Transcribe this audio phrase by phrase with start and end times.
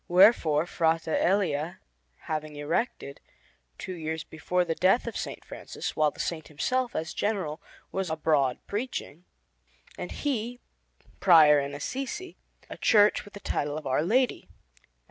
[0.07, 1.75] Wherefore, Frate Elia
[2.21, 3.21] having erected,
[3.77, 5.27] two years before the death of S.
[5.43, 9.25] Francis (while the Saint himself, as General, was abroad preaching,
[9.99, 10.59] and he,
[11.19, 12.35] Prior in Assisi),
[12.67, 14.89] a church with the title of Our Lady, and S.